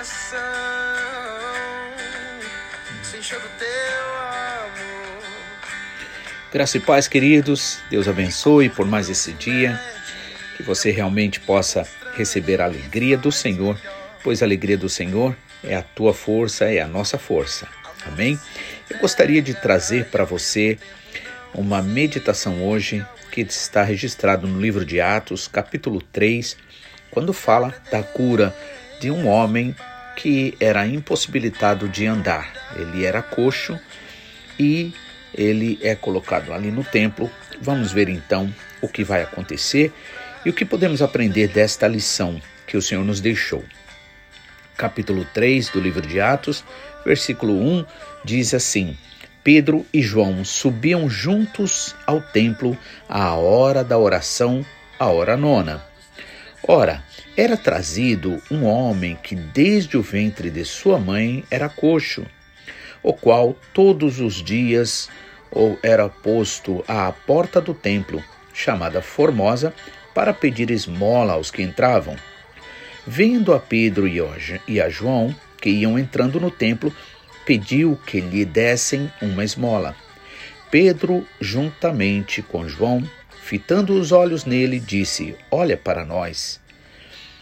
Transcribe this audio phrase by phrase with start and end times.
[0.00, 0.40] coração
[3.12, 5.22] do teu amor.
[6.50, 7.80] Graça e paz, queridos.
[7.90, 9.78] Deus abençoe por mais esse dia.
[10.56, 13.78] Que você realmente possa receber a alegria do Senhor,
[14.22, 17.68] pois a alegria do Senhor é a tua força, é a nossa força.
[18.06, 18.40] Amém?
[18.88, 20.78] Eu gostaria de trazer para você
[21.52, 26.56] uma meditação hoje que está registrado no livro de Atos, capítulo 3,
[27.10, 28.56] quando fala da cura
[29.00, 29.74] de um homem
[30.20, 32.52] que era impossibilitado de andar.
[32.76, 33.80] Ele era coxo
[34.58, 34.92] e
[35.34, 37.30] ele é colocado ali no templo.
[37.60, 39.90] Vamos ver então o que vai acontecer
[40.44, 43.64] e o que podemos aprender desta lição que o Senhor nos deixou.
[44.76, 46.64] Capítulo 3 do livro de Atos,
[47.04, 47.86] versículo 1
[48.22, 48.98] diz assim:
[49.42, 52.76] Pedro e João subiam juntos ao templo
[53.08, 54.64] à hora da oração,
[54.98, 55.89] a hora nona.
[56.66, 57.02] Ora,
[57.36, 62.26] era trazido um homem que desde o ventre de sua mãe era coxo,
[63.02, 65.08] o qual todos os dias
[65.50, 68.22] ou era posto à porta do templo,
[68.52, 69.74] chamada Formosa,
[70.14, 72.16] para pedir esmola aos que entravam.
[73.06, 76.94] Vendo a Pedro e a João, que iam entrando no templo,
[77.46, 79.96] pediu que lhe dessem uma esmola.
[80.70, 83.02] Pedro, juntamente com João,
[83.42, 86.60] fitando os olhos nele, disse: Olha para nós.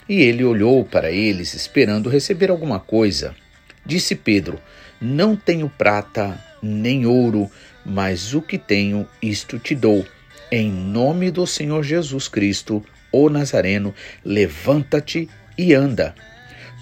[0.09, 3.37] E ele olhou para eles, esperando receber alguma coisa.
[3.84, 4.59] Disse Pedro:
[4.99, 7.51] Não tenho prata nem ouro,
[7.84, 10.06] mas o que tenho, isto te dou.
[10.51, 15.28] Em nome do Senhor Jesus Cristo, o Nazareno, levanta-te
[15.59, 16.15] e anda.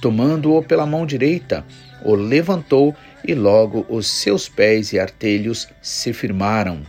[0.00, 1.64] Tomando-o pela mão direita,
[2.04, 2.94] o levantou
[3.26, 6.82] e logo os seus pés e artelhos se firmaram.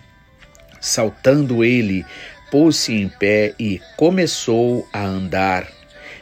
[0.80, 2.06] Saltando ele,
[2.52, 5.68] pôs-se em pé e começou a andar.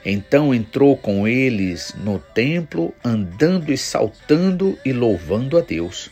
[0.05, 6.09] Então entrou com eles no templo, andando e saltando e louvando a Deus.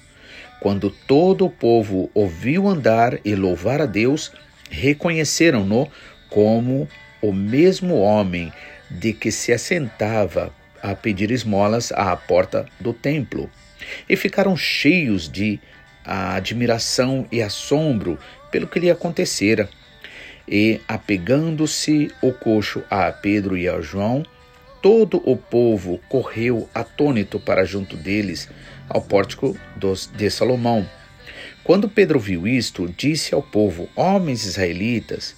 [0.59, 4.31] Quando todo o povo ouviu andar e louvar a Deus,
[4.69, 5.89] reconheceram-no
[6.29, 6.87] como
[7.21, 8.51] o mesmo homem
[8.89, 13.49] de que se assentava a pedir esmolas à porta do templo
[14.07, 15.59] e ficaram cheios de
[16.05, 18.17] admiração e assombro
[18.51, 19.69] pelo que lhe acontecera.
[20.47, 24.25] E, apegando-se o coxo a Pedro e a João,
[24.81, 28.49] todo o povo correu atônito para junto deles,
[28.89, 30.87] ao pórtico dos, de Salomão.
[31.63, 35.35] Quando Pedro viu isto, disse ao povo: Homens israelitas,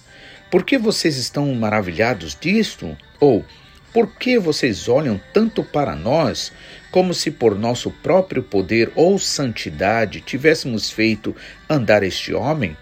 [0.50, 2.96] por que vocês estão maravilhados disto?
[3.20, 3.44] Ou
[3.92, 6.52] por que vocês olham tanto para nós,
[6.90, 11.34] como se por nosso próprio poder ou santidade tivéssemos feito
[11.68, 12.76] andar este homem?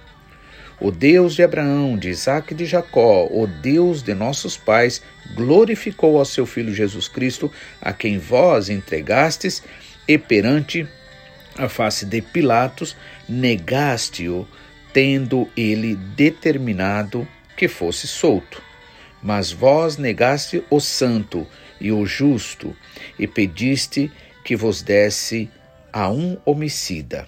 [0.80, 5.00] O Deus de Abraão, de Isaac e de Jacó, o Deus de nossos pais,
[5.34, 7.50] glorificou ao seu Filho Jesus Cristo,
[7.80, 9.62] a quem vós entregastes,
[10.06, 10.86] e perante
[11.56, 12.96] a face de Pilatos,
[13.28, 14.46] negaste-o,
[14.92, 17.26] tendo ele determinado
[17.56, 18.60] que fosse solto.
[19.22, 21.46] Mas vós negaste o santo
[21.80, 22.76] e o justo,
[23.18, 24.10] e pediste
[24.44, 25.50] que vos desse
[25.92, 27.26] a um homicida.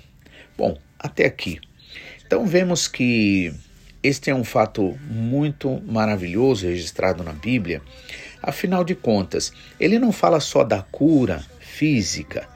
[0.57, 1.61] Bom, até aqui.
[2.27, 3.55] Então vemos que
[4.03, 7.83] este é um fato muito maravilhoso registrado na Bíblia.
[8.43, 12.49] Afinal de contas, ele não fala só da cura física,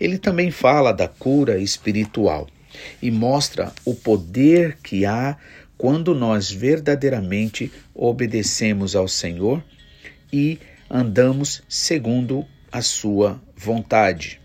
[0.00, 2.46] ele também fala da cura espiritual
[3.00, 5.36] e mostra o poder que há
[5.76, 9.62] quando nós verdadeiramente obedecemos ao Senhor
[10.32, 10.58] e
[10.90, 14.40] andamos segundo a sua vontade.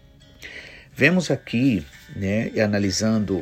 [0.96, 3.42] Vemos aqui, né, analisando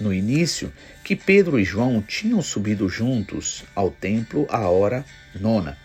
[0.00, 0.72] no início,
[1.04, 5.04] que Pedro e João tinham subido juntos ao templo à hora
[5.34, 5.76] nona.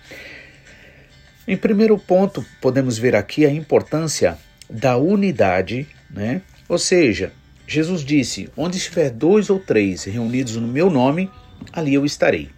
[1.48, 4.38] Em primeiro ponto, podemos ver aqui a importância
[4.70, 6.42] da unidade, né?
[6.70, 7.34] Ou seja,
[7.68, 11.30] Jesus disse: Onde estiver dois ou três reunidos no meu nome,
[11.72, 12.50] ali eu estarei.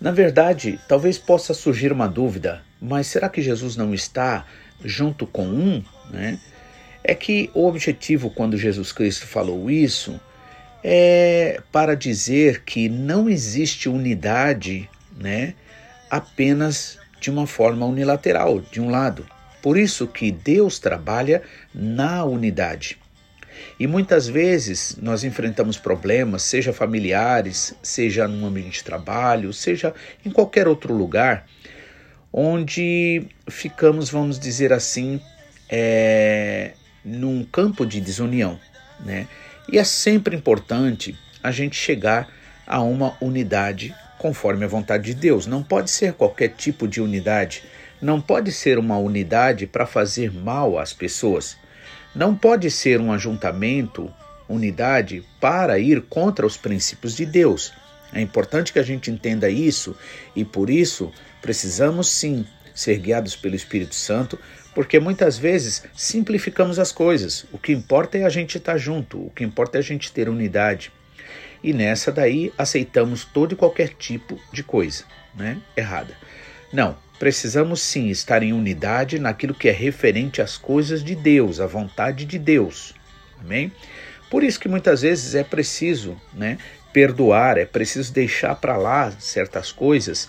[0.00, 4.44] Na verdade, talvez possa surgir uma dúvida, mas será que Jesus não está
[4.84, 5.84] junto com um?
[6.10, 6.40] Né?
[7.04, 10.20] É que o objetivo, quando Jesus Cristo falou isso,
[10.82, 15.54] é para dizer que não existe unidade né,
[16.10, 19.24] apenas de uma forma unilateral, de um lado.
[19.62, 21.42] Por isso que Deus trabalha
[21.72, 22.98] na unidade.
[23.78, 29.94] E muitas vezes nós enfrentamos problemas, seja familiares, seja no ambiente de trabalho, seja
[30.24, 31.46] em qualquer outro lugar,
[32.32, 35.20] onde ficamos, vamos dizer assim,
[35.68, 36.72] é,
[37.04, 38.58] num campo de desunião,
[39.00, 39.28] né?
[39.70, 42.28] E é sempre importante a gente chegar
[42.66, 45.46] a uma unidade conforme a vontade de Deus.
[45.46, 47.62] Não pode ser qualquer tipo de unidade.
[48.00, 51.56] Não pode ser uma unidade para fazer mal às pessoas.
[52.14, 54.12] Não pode ser um ajuntamento,
[54.48, 57.72] unidade, para ir contra os princípios de Deus.
[58.12, 59.96] É importante que a gente entenda isso
[60.36, 64.38] e por isso precisamos sim ser guiados pelo Espírito Santo,
[64.74, 67.44] porque muitas vezes simplificamos as coisas.
[67.52, 70.28] O que importa é a gente estar junto, o que importa é a gente ter
[70.28, 70.92] unidade.
[71.62, 75.04] E nessa daí aceitamos todo e qualquer tipo de coisa,
[75.34, 75.58] né?
[75.76, 76.14] Errada.
[76.72, 81.66] Não, precisamos sim estar em unidade naquilo que é referente às coisas de Deus, à
[81.66, 82.94] vontade de Deus.
[83.40, 83.70] Amém?
[84.30, 86.56] Por isso que muitas vezes é preciso, né,
[86.92, 90.28] perdoar, é preciso deixar para lá certas coisas,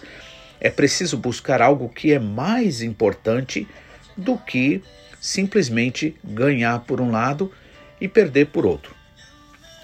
[0.59, 3.67] é preciso buscar algo que é mais importante
[4.15, 4.81] do que
[5.19, 7.51] simplesmente ganhar por um lado
[7.99, 8.95] e perder por outro.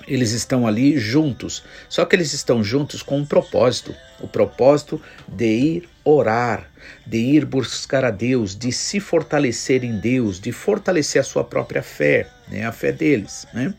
[0.08, 5.46] Eles estão ali juntos, só que eles estão juntos com um propósito: o propósito de
[5.46, 6.70] ir orar,
[7.06, 11.84] de ir buscar a Deus, de se fortalecer em Deus, de fortalecer a sua própria
[11.84, 13.48] fé, né, a fé deles.
[13.54, 13.74] Né?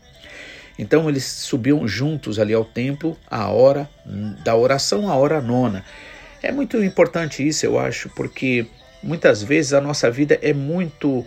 [0.80, 3.86] Então eles subiam juntos ali ao templo a hora
[4.42, 5.84] da oração, a hora nona.
[6.42, 8.66] É muito importante isso, eu acho, porque
[9.02, 11.24] muitas vezes a nossa vida é muito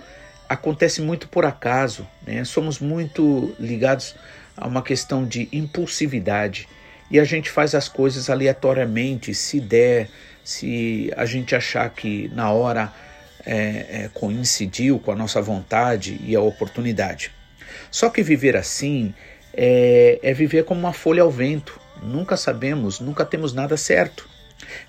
[0.50, 2.44] acontece muito por acaso, né?
[2.44, 4.16] Somos muito ligados
[4.58, 6.68] a uma questão de impulsividade
[7.12, 10.10] e a gente faz as coisas aleatoriamente, se der,
[10.44, 12.92] se a gente achar que na hora
[13.46, 17.32] é, é, coincidiu com a nossa vontade e a oportunidade.
[17.92, 19.14] Só que viver assim
[19.54, 21.80] é, é viver como uma folha ao vento.
[22.02, 24.28] Nunca sabemos, nunca temos nada certo.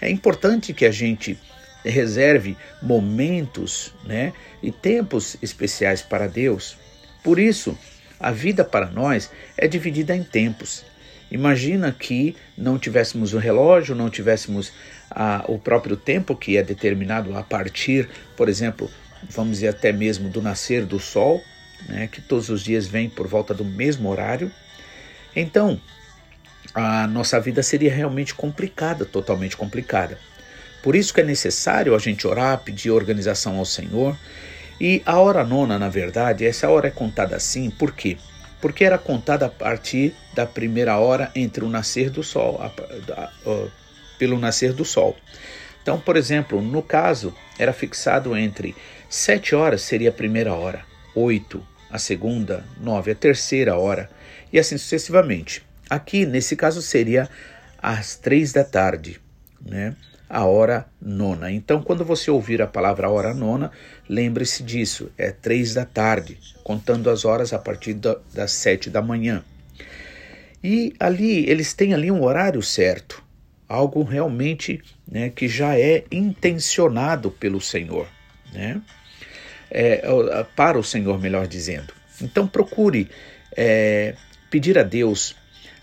[0.00, 1.38] É importante que a gente
[1.84, 4.32] reserve momentos né,
[4.62, 6.76] e tempos especiais para Deus.
[7.22, 7.76] Por isso,
[8.19, 10.84] a vida para nós é dividida em tempos.
[11.31, 14.72] Imagina que não tivéssemos o relógio, não tivéssemos
[15.10, 18.90] ah, o próprio tempo que é determinado a partir, por exemplo,
[19.31, 21.43] vamos dizer até mesmo do nascer do sol,
[21.88, 24.50] né, que todos os dias vem por volta do mesmo horário.
[25.34, 25.81] Então,
[26.75, 30.19] a nossa vida seria realmente complicada, totalmente complicada.
[30.82, 34.16] Por isso que é necessário a gente orar, pedir organização ao Senhor
[34.81, 38.16] e a hora nona, na verdade, essa hora é contada assim, por quê?
[38.60, 42.66] Porque era contada a partir da primeira hora entre o nascer do sol, a,
[43.12, 43.69] a, a,
[44.19, 45.16] pelo nascer do sol.
[45.82, 48.75] Então, por exemplo, no caso, era fixado entre
[49.08, 50.84] sete horas seria a primeira hora,
[51.14, 51.64] oito
[51.94, 54.11] a segunda, nove a terceira hora
[54.52, 55.64] e assim sucessivamente.
[55.88, 57.29] Aqui, nesse caso, seria
[57.81, 59.20] às três da tarde,
[59.64, 59.94] né?
[60.29, 61.52] a hora nona.
[61.52, 63.70] Então, quando você ouvir a palavra hora nona,
[64.08, 69.00] lembre-se disso, é três da tarde, contando as horas a partir da, das sete da
[69.00, 69.44] manhã.
[70.64, 73.23] E ali, eles têm ali um horário certo,
[73.69, 78.08] algo realmente né, que já é intencionado pelo Senhor,
[78.52, 78.82] né?
[79.70, 80.02] É,
[80.55, 81.93] para o Senhor, melhor dizendo.
[82.20, 83.10] Então, procure
[83.56, 84.15] é,
[84.50, 85.34] pedir a Deus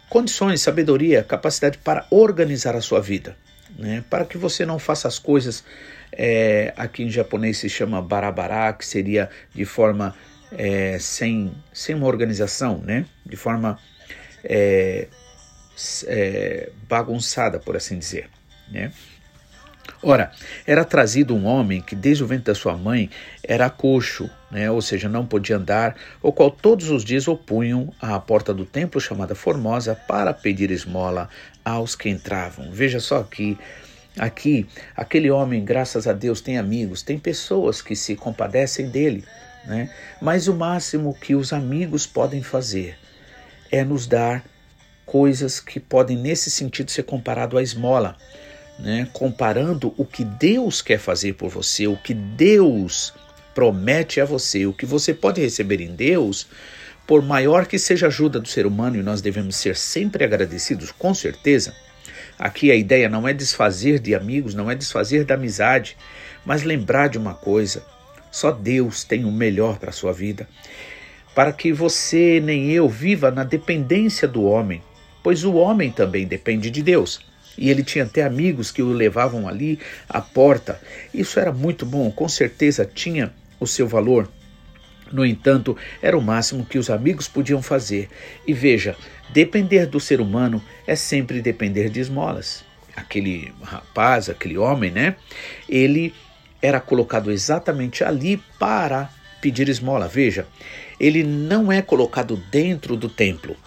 [0.09, 3.35] condições, sabedoria, capacidade para organizar a sua vida
[3.77, 4.03] né?
[4.09, 5.63] para que você não faça as coisas,
[6.11, 10.15] é, aqui em japonês se chama barabará, que seria de forma
[10.51, 13.05] é, sem, sem uma organização, né?
[13.25, 13.79] de forma
[14.43, 15.07] é,
[16.07, 18.29] é bagunçada, por assim dizer.
[18.69, 18.91] Né?
[20.03, 20.31] Ora,
[20.65, 23.09] era trazido um homem que desde o ventre da sua mãe
[23.43, 28.19] era coxo, né, ou seja, não podia andar, o qual todos os dias opunham à
[28.19, 31.29] porta do templo chamada Formosa para pedir esmola
[31.63, 32.71] aos que entravam.
[32.71, 33.57] Veja só aqui,
[34.17, 39.23] aqui, aquele homem, graças a Deus, tem amigos, tem pessoas que se compadecem dele,
[39.65, 39.93] né?
[40.19, 42.97] Mas o máximo que os amigos podem fazer
[43.71, 44.43] é nos dar
[45.05, 48.17] coisas que podem nesse sentido ser comparado à esmola
[48.81, 53.13] né, comparando o que Deus quer fazer por você, o que Deus
[53.53, 56.47] promete a você, o que você pode receber em Deus,
[57.05, 60.91] por maior que seja a ajuda do ser humano, e nós devemos ser sempre agradecidos,
[60.91, 61.75] com certeza.
[62.39, 65.95] Aqui a ideia não é desfazer de amigos, não é desfazer da amizade,
[66.43, 67.85] mas lembrar de uma coisa:
[68.31, 70.47] só Deus tem o melhor para a sua vida.
[71.35, 74.81] Para que você nem eu viva na dependência do homem,
[75.21, 77.30] pois o homem também depende de Deus.
[77.57, 80.79] E ele tinha até amigos que o levavam ali à porta.
[81.13, 84.29] Isso era muito bom, com certeza tinha o seu valor.
[85.11, 88.09] No entanto, era o máximo que os amigos podiam fazer.
[88.47, 88.95] E veja,
[89.29, 92.63] depender do ser humano é sempre depender de esmolas.
[92.95, 95.15] Aquele rapaz, aquele homem, né?
[95.67, 96.13] Ele
[96.61, 99.09] era colocado exatamente ali para
[99.41, 100.07] pedir esmola.
[100.07, 100.45] Veja,
[100.99, 103.57] ele não é colocado dentro do templo,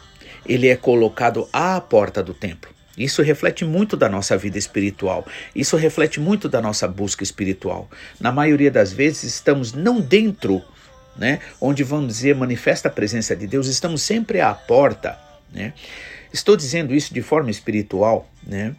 [0.46, 2.73] ele é colocado à porta do templo.
[2.96, 5.26] Isso reflete muito da nossa vida espiritual.
[5.54, 7.90] Isso reflete muito da nossa busca espiritual.
[8.20, 10.62] Na maioria das vezes estamos não dentro,
[11.16, 15.18] né, onde vamos dizer manifesta a presença de Deus, estamos sempre à porta,
[15.52, 15.72] né?
[16.32, 18.74] Estou dizendo isso de forma espiritual, né?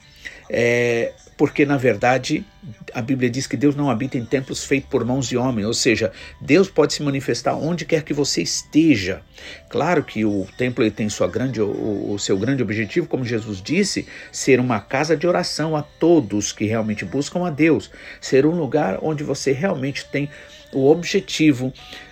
[0.50, 2.45] É, porque na verdade
[2.93, 5.73] a Bíblia diz que Deus não habita em templos feitos por mãos de homem, ou
[5.73, 9.21] seja, Deus pode se manifestar onde quer que você esteja.
[9.69, 14.07] Claro que o templo tem sua grande, o, o seu grande objetivo, como Jesus disse,
[14.31, 18.99] ser uma casa de oração a todos que realmente buscam a Deus, ser um lugar
[19.01, 20.29] onde você realmente tem
[20.71, 21.71] o objetivo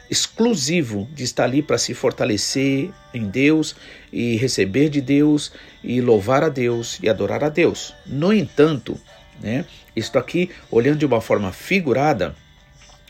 [0.10, 3.76] exclusivo de estar ali para se fortalecer em Deus
[4.12, 5.52] e receber de Deus
[5.84, 7.96] e louvar a Deus e adorar a Deus.
[8.06, 8.96] No entanto,
[9.42, 12.36] né, isto aqui, olhando de uma forma figurada,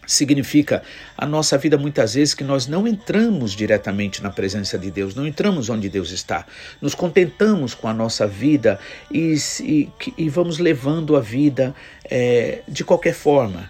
[0.05, 0.83] significa
[1.17, 5.25] a nossa vida muitas vezes que nós não entramos diretamente na presença de Deus, não
[5.25, 6.45] entramos onde Deus está,
[6.81, 8.79] nos contentamos com a nossa vida
[9.11, 13.69] e, e, e vamos levando a vida é, de qualquer forma,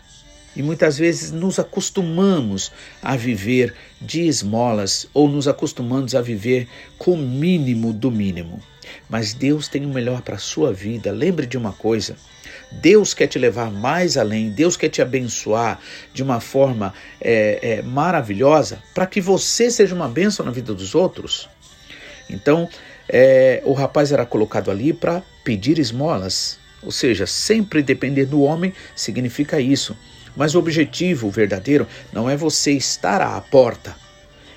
[0.55, 6.67] e muitas vezes nos acostumamos a viver de esmolas ou nos acostumamos a viver
[6.97, 8.61] com o mínimo do mínimo.
[9.09, 11.11] Mas Deus tem o melhor para a sua vida.
[11.11, 12.15] Lembre de uma coisa:
[12.81, 15.79] Deus quer te levar mais além, Deus quer te abençoar
[16.13, 20.93] de uma forma é, é, maravilhosa para que você seja uma bênção na vida dos
[20.95, 21.49] outros.
[22.29, 22.69] Então,
[23.07, 28.73] é, o rapaz era colocado ali para pedir esmolas, ou seja, sempre depender do homem
[28.95, 29.95] significa isso.
[30.35, 33.95] Mas o objetivo verdadeiro não é você estar à porta,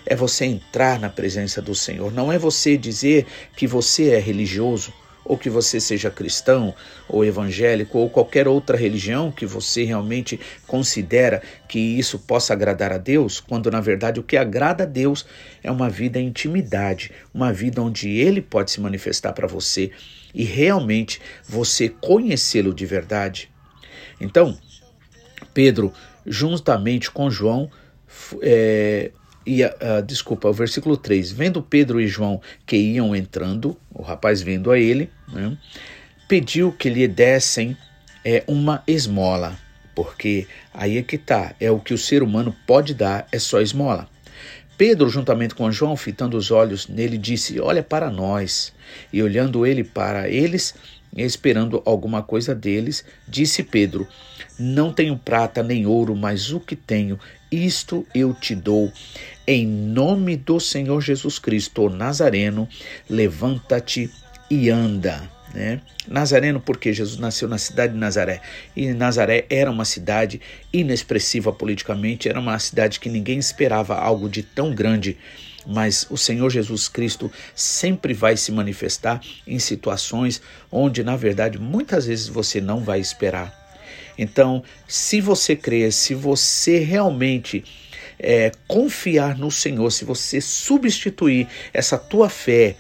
[0.06, 2.12] é você entrar na presença do Senhor.
[2.12, 4.92] Não é você dizer que você é religioso,
[5.28, 6.74] ou que você seja cristão,
[7.08, 12.98] ou evangélico, ou qualquer outra religião que você realmente considera que isso possa agradar a
[12.98, 15.26] Deus, quando na verdade o que agrada a Deus
[15.62, 19.90] é uma vida em intimidade, uma vida onde Ele pode se manifestar para você
[20.34, 23.50] e realmente você conhecê-lo de verdade.
[24.20, 24.56] Então,
[25.52, 25.92] Pedro,
[26.26, 27.70] juntamente com João,
[28.42, 29.10] é,
[29.46, 34.42] e, uh, desculpa, o versículo 3: Vendo Pedro e João que iam entrando, o rapaz
[34.42, 35.56] vendo a ele, né,
[36.28, 37.76] pediu que lhe dessem
[38.24, 39.56] é, uma esmola,
[39.94, 43.60] porque aí é que está, é o que o ser humano pode dar, é só
[43.60, 44.08] esmola.
[44.76, 48.74] Pedro, juntamente com João, fitando os olhos nele, disse: Olha para nós.
[49.12, 50.74] E olhando ele para eles,
[51.16, 54.06] esperando alguma coisa deles, disse Pedro:
[54.58, 57.18] Não tenho prata nem ouro, mas o que tenho,
[57.50, 58.92] isto eu te dou.
[59.46, 62.68] Em nome do Senhor Jesus Cristo, Nazareno,
[63.08, 64.10] levanta-te
[64.50, 65.30] e anda.
[65.54, 65.80] Né?
[66.06, 68.40] Nazareno, porque Jesus nasceu na cidade de Nazaré.
[68.76, 70.40] E Nazaré era uma cidade
[70.72, 75.16] inexpressiva politicamente, era uma cidade que ninguém esperava algo de tão grande
[75.66, 82.06] mas o Senhor Jesus Cristo sempre vai se manifestar em situações onde, na verdade, muitas
[82.06, 83.65] vezes você não vai esperar.
[84.18, 87.64] Então, se você crer, se você realmente
[88.18, 92.76] é, confiar no Senhor, se você substituir essa tua fé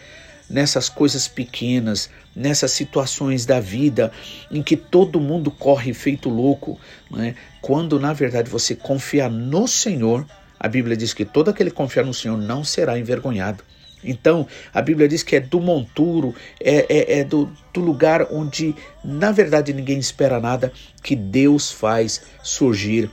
[0.48, 4.12] nessas coisas pequenas, nessas situações da vida
[4.50, 6.78] em que todo mundo corre feito louco,
[7.10, 7.34] né?
[7.60, 10.26] quando na verdade você confiar no Senhor,
[10.58, 13.64] a Bíblia diz que todo aquele que confiar no Senhor não será envergonhado.
[14.06, 18.74] Então, a Bíblia diz que é do monturo, é, é, é do, do, lugar onde,
[19.04, 20.72] na verdade, ninguém espera nada,
[21.02, 23.10] que Deus faz surgir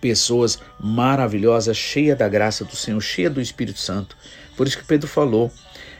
[0.00, 4.16] pessoas maravilhosas, cheias da graça do Senhor, cheias do Espírito Santo.
[4.56, 5.50] Por isso que Pedro falou: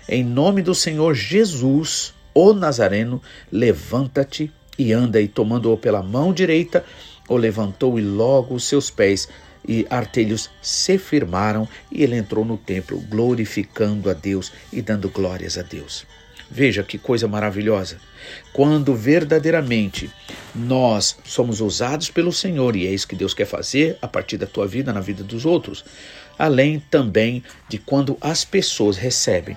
[0.08, 3.20] em nome do Senhor Jesus, o Nazareno,
[3.52, 5.20] levanta-te e anda.
[5.20, 6.84] E tomando-o pela mão direita,
[7.28, 9.28] o levantou e logo os seus pés
[9.68, 15.58] e artelhos se firmaram e ele entrou no templo, glorificando a Deus e dando glórias
[15.58, 16.06] a Deus.
[16.50, 17.98] Veja que coisa maravilhosa.
[18.52, 20.10] Quando verdadeiramente
[20.54, 24.46] nós somos usados pelo Senhor, e é isso que Deus quer fazer a partir da
[24.46, 25.84] tua vida, na vida dos outros,
[26.38, 29.56] além também de quando as pessoas recebem.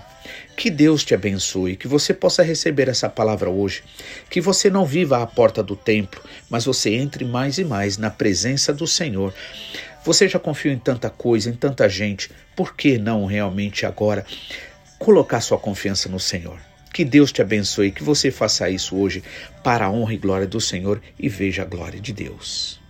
[0.55, 3.83] Que Deus te abençoe, que você possa receber essa palavra hoje,
[4.29, 8.09] que você não viva à porta do templo, mas você entre mais e mais na
[8.09, 9.33] presença do Senhor
[10.03, 14.25] você já confiou em tanta coisa, em tanta gente, por que não realmente agora
[14.97, 16.59] colocar sua confiança no Senhor?
[16.93, 19.23] Que Deus te abençoe, que você faça isso hoje
[19.63, 22.80] para a honra e glória do Senhor e veja a glória de Deus.